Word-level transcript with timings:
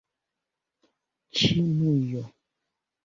ĉinujo 1.41 2.25